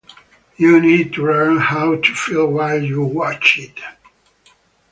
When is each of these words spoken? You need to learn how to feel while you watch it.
You 0.57 0.79
need 0.79 1.13
to 1.13 1.27
learn 1.27 1.57
how 1.59 1.93
to 1.97 2.13
feel 2.15 2.47
while 2.47 2.81
you 2.81 3.03
watch 3.05 3.59
it. 3.59 3.79